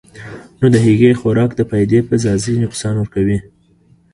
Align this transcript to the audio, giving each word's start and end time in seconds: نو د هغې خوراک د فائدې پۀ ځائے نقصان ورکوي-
نو 0.59 0.65
د 0.73 0.75
هغې 0.85 1.11
خوراک 1.19 1.51
د 1.55 1.61
فائدې 1.69 1.99
پۀ 2.07 2.15
ځائے 2.23 2.53
نقصان 2.63 2.95
ورکوي- 2.97 3.37